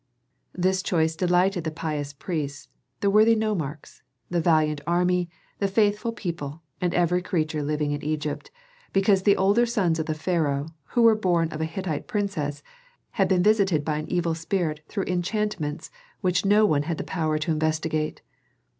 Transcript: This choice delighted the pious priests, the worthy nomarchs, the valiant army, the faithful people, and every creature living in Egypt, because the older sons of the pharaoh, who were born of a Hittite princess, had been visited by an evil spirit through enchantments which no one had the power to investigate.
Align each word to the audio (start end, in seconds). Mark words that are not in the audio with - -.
This 0.55 0.81
choice 0.81 1.15
delighted 1.15 1.63
the 1.63 1.69
pious 1.69 2.11
priests, 2.11 2.69
the 3.01 3.09
worthy 3.11 3.35
nomarchs, 3.35 4.01
the 4.31 4.41
valiant 4.41 4.81
army, 4.87 5.29
the 5.59 5.67
faithful 5.67 6.11
people, 6.11 6.63
and 6.81 6.91
every 6.95 7.21
creature 7.21 7.61
living 7.61 7.91
in 7.91 8.03
Egypt, 8.03 8.49
because 8.93 9.21
the 9.21 9.37
older 9.37 9.67
sons 9.67 9.99
of 9.99 10.07
the 10.07 10.15
pharaoh, 10.15 10.69
who 10.85 11.03
were 11.03 11.13
born 11.13 11.49
of 11.49 11.61
a 11.61 11.65
Hittite 11.65 12.07
princess, 12.07 12.63
had 13.11 13.27
been 13.27 13.43
visited 13.43 13.85
by 13.85 13.99
an 13.99 14.11
evil 14.11 14.33
spirit 14.33 14.79
through 14.87 15.05
enchantments 15.05 15.91
which 16.21 16.45
no 16.47 16.65
one 16.65 16.81
had 16.81 16.97
the 16.97 17.03
power 17.03 17.37
to 17.37 17.51
investigate. 17.51 18.23